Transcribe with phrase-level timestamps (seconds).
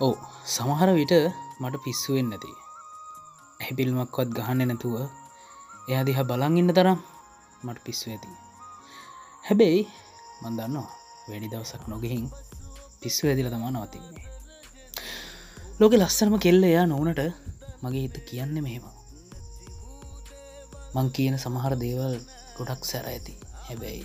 [0.00, 1.12] ඕ සමහර විට
[1.60, 2.52] මට පිස්සුවෙන් නැති
[3.60, 4.94] ඇහිපිල්මක්වත් ගහන්න නැතුව
[5.88, 7.00] එයා දිහ බලන් ඉන්න තරම්
[7.64, 8.30] මට පිස්සු ඇති.
[9.44, 9.82] හැබැයි
[10.42, 10.88] මන්දන්නවා
[11.28, 12.24] වැඩි දවසක් නොගෙහින්
[13.02, 14.26] පිස්සු ඇදිල තමා නවතින්නේ.
[15.80, 17.20] ලෝක ලස්සනම කෙල්ල එයා නොවනට
[17.82, 18.86] මගේ හිත කියන්න මෙහෙම.
[20.94, 22.14] මං කියන සමහර දේවල්
[22.56, 23.38] ගොඩක් සැර ඇති.
[23.66, 24.04] හැබැයි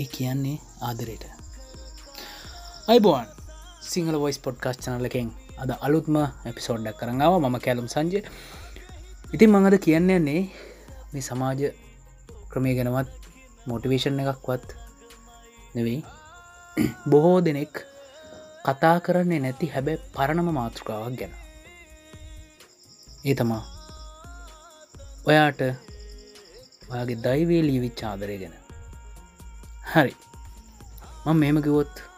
[0.00, 1.24] ඒ කියන්නේ ආදරයට
[2.88, 3.41] අයිබෝන්!
[3.82, 5.28] සිංහල වොයිස් පොඩ්කාස් චනලකෙන්
[5.58, 6.16] අද අලුත්ම
[6.50, 8.20] එපිසෝඩ්ඩක් කරඟාව මම කැලුම් සංජය.
[9.32, 10.42] ඉතින් මඟද කියන්නේන්නේ
[11.12, 11.60] මේ සමාජ
[12.50, 13.10] ක්‍රමය ගැනවත්
[13.66, 14.68] මොටිවේෂන් එකක්වත්
[15.74, 16.00] නෙවෙයි.
[17.10, 17.74] බොහෝ දෙනෙක්
[18.64, 21.34] කතා කරන්නේ නැති හැබැ පරණම මාතෘකාවක් ගැන.
[23.24, 23.62] ඒ තමා
[25.24, 25.60] ඔයාට
[26.90, 28.54] ඔයාගේ දයිවේ ලීවිච් ආදරය ගැන.
[29.92, 30.14] හරි.
[31.26, 32.11] මං මෙම කිවොත්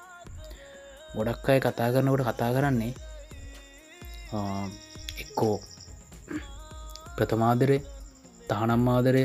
[1.15, 2.93] ගොඩක් අය කතා කරනකට කතා කරන්නේ
[5.23, 5.57] එක්කෝ
[7.17, 7.79] ප්‍රථමාදරය
[8.49, 9.25] තහනම් ආදරය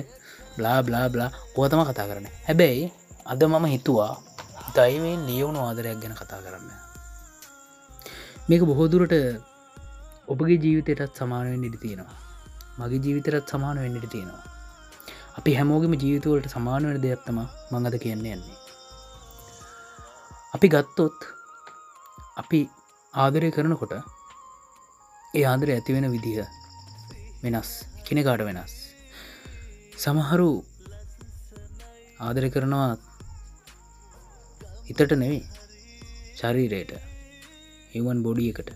[0.58, 2.86] බ්ලා බ්ලා බ්ලා ඕතම කතා කරන හැබැයි
[3.26, 4.14] අද මම හිතුවා
[4.76, 6.70] දයිවෙන් ලියවුණු ආදරයක් ගැන කතා කරන්න.
[8.50, 9.14] මේක බොහෝදුරට
[10.28, 12.18] ඔබගේ ජීවිතයටත් සමානුවෙන් ඉඩි තියෙනවා.
[12.80, 14.46] මගේ ජීවිතරත් සමාන වෙන්නට තියෙනවා.
[15.38, 17.40] අපි හැමෝගම ජීවිතවලට සමානුවට දෙයක්ත්තම
[17.72, 18.36] මඟද කියන්නේ.
[18.38, 18.58] යන්නේ
[20.56, 21.18] අපි ගත්තොත්
[22.42, 22.62] අපි
[23.14, 23.94] ආදරය කරනකොට
[25.34, 26.40] ඒ ආදර ඇතිවෙන විදිහ
[27.44, 27.70] වෙනස්
[28.08, 28.74] කෙනෙකාට වෙනස්.
[29.98, 30.50] සමහරු
[32.20, 32.90] ආදර කරනවා
[34.88, 35.42] හිතට නෙවෙයි
[36.40, 36.92] ශරීරයට
[37.94, 38.70] හිවන් බොඩිය එකට.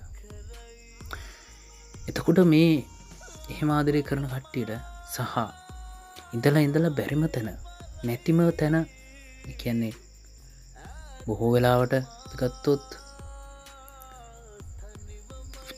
[2.10, 2.72] එතකොට මේ
[3.52, 4.74] එහෙම ආදරය කරන කට්ටියට
[5.14, 5.36] සහ
[6.36, 7.50] ඉඳලා ඉඳලා බැරිම තැන
[8.08, 8.78] නැතිම තැන
[9.62, 9.94] කියන්නේ
[11.26, 11.96] බොහෝ වෙලාවට
[12.40, 12.88] ගත්තොත්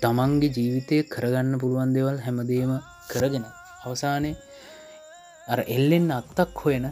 [0.04, 2.72] තමන්ගේ ජීවිතය කරගන්න පුළුවන් දෙවල් හැමදේම
[3.12, 3.46] කරගෙන.
[3.86, 4.32] අවසානය
[5.48, 6.86] අර එල්ලෙන් අත්තක් හොයන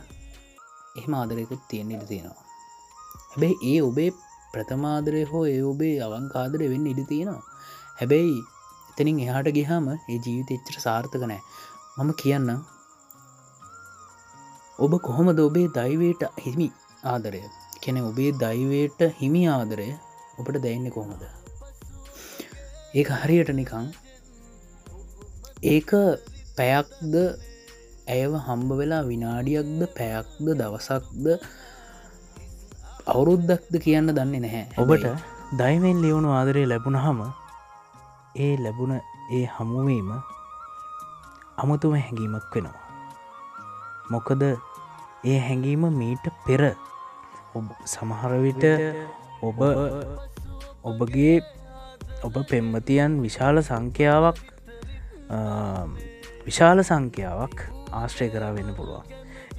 [0.95, 2.43] එහෙම ආදරයකුත් තියෙන ඉඩ තියෙනවා.
[3.31, 4.11] හැබැයි ඒ ඔබේ
[4.53, 7.43] ප්‍රථමාදරය හෝ ඒ ඔබේ අවංකාදරය වෙන්න ඉඩ තියෙනවා.
[7.99, 8.37] හැබැයි
[8.89, 11.41] එතනින් එහාට ගිහාම ඒ ජීවිත එච්චර සාර්ථක නෑ.
[11.97, 12.49] මම කියන්න
[14.79, 16.69] ඔබ කොහොමද ඔබේ දයිවයට හිමි
[17.05, 17.41] ආදරය?
[17.83, 19.89] කෙන ඔබේ දයිවයට හිමි ආදරය
[20.39, 21.42] ඔබට දැයින්න කොහොමද?
[22.93, 23.85] ඒක හරියට නිකං
[25.65, 25.91] ඒක
[26.57, 27.13] පැයක්ද
[28.07, 31.25] ඇයව හම්බ වෙලා විනාඩියක්ද පැයක්ද දවසක්ද
[33.05, 34.65] අවුරුද්දක්ද කියන්න දන්නේ නැහැ.
[34.77, 35.05] ඔබට
[35.59, 37.23] දයිමෙන් ලියවුණු ආදරය ලැබුණ හම
[38.37, 38.93] ඒ ලැබුණ
[39.31, 40.13] ඒ හමුවීම
[41.57, 42.77] අමුතුම හැඟීමක් වෙනවා.
[44.09, 46.63] මොකද ඒ හැඟීම මීට පෙර
[47.87, 48.63] සමහරවිට
[49.41, 49.59] ඔබ
[50.83, 51.35] ඔබගේ
[52.23, 54.39] ඔබ පෙම්මතියන් විශාල සංඛ්‍යාවක්
[56.47, 57.57] විශාල සංඛ්‍යාවක්
[57.93, 59.05] ආශ්‍රය කරා වෙන්න පුළුවන්.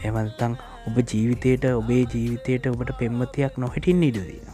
[0.04, 0.54] එමතන්
[0.88, 4.48] ඔබ ජීවිතයට ඔබේ ජීවිතයට ඔබට පෙම්මතියක් නොහිටින් ඉඩදීන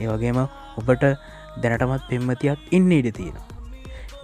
[0.00, 0.40] ඒ වගේම
[0.78, 1.04] ඔබට
[1.62, 3.46] දැනටමත් පෙම්මතියක් ඉන්න ඉඩ තියෙනවා.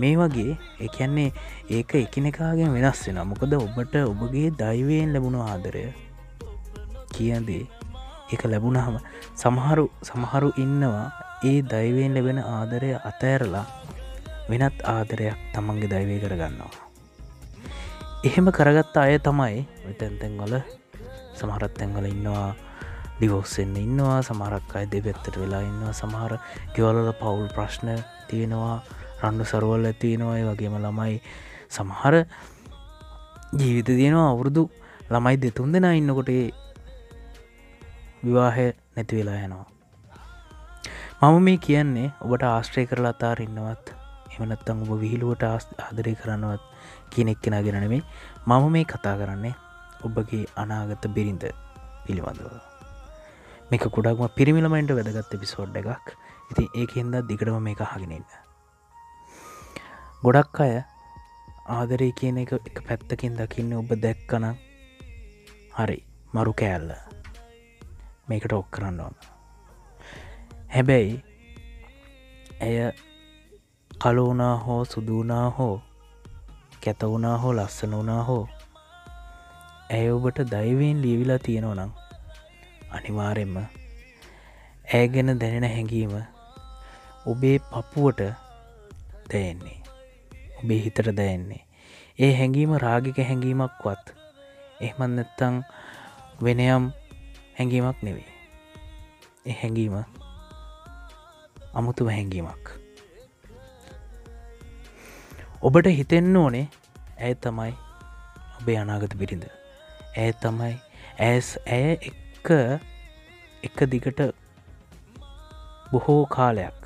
[0.00, 1.30] මේ වගේ එකන්නේ
[1.70, 5.84] ඒක එකනෙකාගෙන් වෙනස් වෙන මොකද ඔබට ඔබගේ දයිවයෙන් ලැබුණු ආදරය
[7.14, 7.64] කියදේ
[8.34, 8.96] එක ලැබුණහම
[9.42, 11.08] සමහරු සමහරු ඉන්නවා
[11.42, 13.66] ඒ දයිවයෙන් ලැබෙන ආදරය අතඇරලා
[14.50, 16.70] වෙනත් ආදරයක් තමන්ගේ දයිවය කරගන්නවා.
[18.22, 19.66] එහෙම කරගත්ත අය තමයි
[19.98, 20.54] තැන්තැන්වල
[21.34, 22.50] සමහරත් තැන්වල ඉන්නවා
[23.16, 26.32] ඩිවෝස්සෙන්න්න ඉන්නවා සමහරක් අය දෙපැත්තට වෙලා ඉන්නවා සමහර
[26.74, 27.90] ගෙවලල පවුල් ප්‍රශ්න
[28.28, 28.76] තියෙනවා
[29.22, 31.18] රණ්ඩු සරුවල් ඇතිවෙනවායි වගේම ළමයි
[31.70, 32.14] සමහර
[33.58, 34.64] ජීවිත තියෙනවා අවුරුදු
[35.10, 36.30] ළමයි දෙතුන් දෙෙන ඉන්නකොට
[38.24, 39.66] විවාහය නැති වෙලා යනවා.
[41.22, 43.90] මම මේ කියන්නේ ඔබට ආශ්‍රය කරලා අතාර ඉන්නවත්
[44.36, 46.62] එමනත්තං ඔබ විහිලුවට ආදරය කරන්නවත්
[47.12, 48.00] කියනෙක් කෙන ගෙනනෙමේ
[48.46, 49.52] මම මේ කතා කරන්නේ
[50.02, 51.44] ඔබගේ අනාගත බිරිඳ
[52.06, 52.56] පිළිබඳව.
[53.70, 56.08] මේක කුඩක්ම පිරිමිලමයින්ට වැදගත්ත පිසෝඩ් එකක්.
[56.50, 58.26] ඉතින් ඒක හින්ද දිගටම මේක හගෙනන්න
[60.22, 60.74] ගොඩක් අය
[61.76, 64.48] ආදරය කියන එක එක පැත්තකින් දකින්න ඔබ දැක්කන
[65.78, 66.00] හරි
[66.34, 66.90] මරු කෑල්ල.
[68.28, 69.31] මේකට ඔක් කරන්න ඕන.
[70.72, 71.16] හැබැයි
[72.60, 72.76] ඇය
[73.90, 75.74] කලෝනා හෝ සුදුනා හෝ
[76.84, 78.44] කැතවුනා හෝ ලස්සන වනා හෝ
[79.90, 81.92] ඇය ඔබට දයිවෙන් ලියවිලා තියෙනවා නම්
[82.90, 86.16] අනිවාරෙන්ම ඇය ගැන දැනෙන හැඟීම
[87.26, 88.24] ඔබේ පපුුවට
[89.30, 89.76] දැයෙන්නේ
[90.62, 91.62] ඔබේ හිතට දැයෙන්නේ
[92.18, 94.16] ඒ හැඟීම රාගික හැඟීමක්වත්
[94.80, 95.62] එහමන් නැත්තං
[96.42, 96.90] වෙනයම්
[97.58, 98.28] හැඟීමක් නෙවේ
[99.46, 100.21] ඒ හැඟීම
[101.74, 102.66] අමුතුව හැඟීමක්.
[105.62, 106.66] ඔබට හිතෙන්න ඕනේ
[107.18, 107.72] ඇය තමයි
[108.58, 109.44] ඔබේ අනාගත බිරිඳ.
[110.16, 110.74] ඇය තමයි
[111.20, 112.48] ඇස් ඇය එක්ක
[113.62, 114.20] එක දිගට
[115.90, 116.80] බොහෝ කාලයක්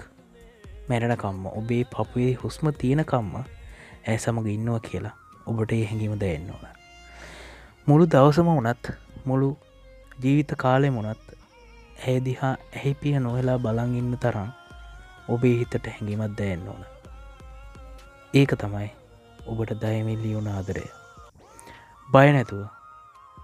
[0.89, 5.15] මැරණකම්ම ඔබේ පපුේ හුස්ම තියෙනකම්ම ඇය සමඟ ඉන්නවා කියලා
[5.47, 6.67] ඔබට ඒ හැඟීම දයන්න ඕන.
[7.87, 8.95] මුළු දවසම වනත්
[9.25, 9.49] මුළු
[10.23, 11.35] ජීවිත කාලය මොනත්
[12.05, 14.51] ඇය දිහා ඇහි පිය නොවෙලා බලං ඉන්න තරම්
[15.29, 16.83] ඔබේ හිතට හැඟීමත් දයන්න ඕන.
[18.35, 18.89] ඒක තමයි
[19.47, 20.87] ඔබට දයමිල්ලියුණ ආදරය.
[22.09, 22.63] බය නැතුව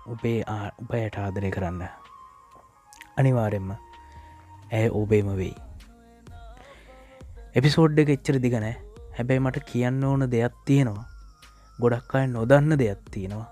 [0.06, 0.38] ඔබේ
[0.82, 1.82] උබයට ආදරය කරන්න.
[3.19, 3.70] අනිවාරෙන්ම
[4.73, 5.55] ඇය ඔබේම වෙයි.
[7.55, 8.75] එපිසෝඩ් එක එච්චර දිගනෑ
[9.17, 11.06] හැබැයි මට කියන්න ඕන දෙයක් තියෙනවා.
[11.79, 13.49] ගොඩක් අය නොදන්න දෙයක් තියෙනවා.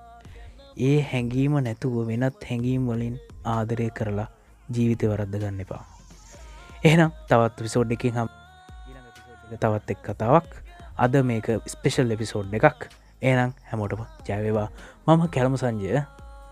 [0.88, 3.16] ඒ හැඟීම නැතුව වෙනත් හැඟීම් වලින්
[3.54, 4.28] ආදරය කරලා
[4.68, 5.84] ජීවිතය වරද්ද ගන්න එපා.
[6.84, 8.28] එහෙනම් තවත් විසෝඩ් එකින් හම්
[9.58, 10.48] තවත් එක් කතාවක්.
[10.98, 12.88] අද මේක ස්පෙෂල් එපිසෝඩ් එකක්.
[13.22, 14.68] ඒනම් හැමෝටම ජයවේවා
[15.06, 16.04] මම කැළම සංජය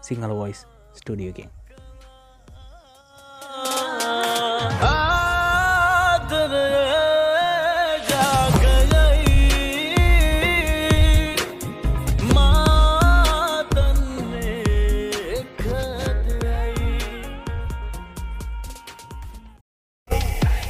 [0.03, 1.51] සිංහල වොයිස් ස්ටඩියෝගෙන්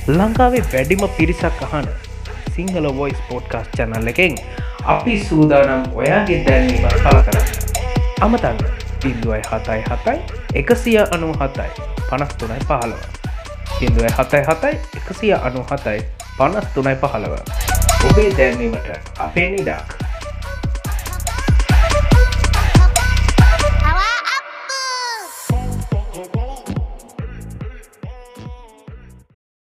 [0.09, 1.89] ලංකාවේ වැඩිම පිරිසක් අහන
[2.57, 4.39] සිංහල වොයිස් පෝඩ්කාස් චැනල්ල එකෙන්
[4.85, 7.47] අපි සූදානම් ඔයාගේ දැන්වීම පල කරන්න.
[8.21, 8.59] අමතන්න
[9.03, 10.17] බිින්දුවයි හතයි හතයි
[10.55, 11.69] එකසිය අනු හතයි
[12.11, 12.97] පනස් තුනයි පහළව.
[13.81, 16.01] බිින්දුවයි හතයි හතයි එකසිය අනු හතයි
[16.39, 17.35] පනස් තුනයි පහළව.
[18.11, 18.89] ඔබේ දැන්වීමට
[19.19, 20.08] අපේ නිඩක්.